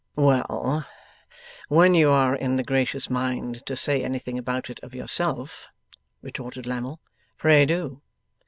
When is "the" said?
2.55-2.63